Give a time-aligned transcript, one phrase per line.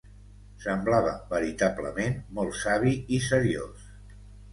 [0.61, 3.85] Semblava veritablement molt savi i seriós.